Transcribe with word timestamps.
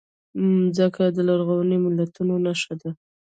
مځکه 0.63 1.03
د 1.15 1.17
لرغونو 1.27 1.73
ملتونو 1.85 2.33
نښه 2.45 2.73
ده. 2.81 2.91